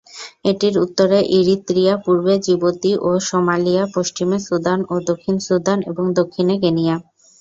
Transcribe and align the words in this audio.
এটির 0.45 0.75
উত্তরে 0.77 1.19
ইরিত্রিয়া, 1.37 1.93
পূর্বে 2.05 2.33
জিবুতি 2.45 2.91
ও 2.99 3.19
সোমালিয়া, 3.27 3.83
পশ্চিমে 3.95 4.37
সুদান 4.47 4.79
ও 4.89 5.05
দক্ষিণ 5.09 5.35
সুদান, 5.47 5.79
এবং 5.91 6.05
দক্ষিণে 6.19 6.55
কেনিয়া। 6.63 6.95